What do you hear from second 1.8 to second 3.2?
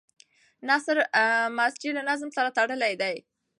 له نظم سره تړلی دی.